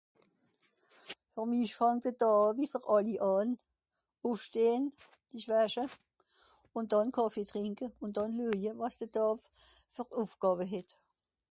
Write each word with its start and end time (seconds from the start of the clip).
Fer 1.33 1.45
mich 1.49 1.73
fàngt 1.79 2.05
de 2.07 2.11
Dàà, 2.21 2.41
wie 2.57 2.71
fer 2.71 2.81
àlli 2.95 3.15
àn. 3.35 3.49
Ùffstehn, 4.29 4.83
sich 5.29 5.47
wäsche, 5.51 5.83
ùn 6.77 6.85
dànn 6.91 7.13
Kàffee 7.15 7.47
trìnke 7.49 7.85
ùn 8.03 8.11
dànn 8.15 8.35
lueje 8.37 8.69
wàs 8.79 8.95
de 9.01 9.05
Dàà 9.15 9.31
fer 9.95 10.07
Ùffgàwe 10.21 10.65
het. 10.73 10.89